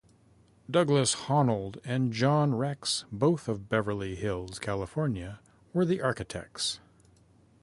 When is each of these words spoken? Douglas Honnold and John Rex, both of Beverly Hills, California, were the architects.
Douglas 0.67 1.13
Honnold 1.27 1.79
and 1.83 2.11
John 2.11 2.55
Rex, 2.55 3.05
both 3.11 3.47
of 3.47 3.69
Beverly 3.69 4.15
Hills, 4.15 4.57
California, 4.57 5.39
were 5.73 5.85
the 5.85 6.01
architects. 6.01 6.79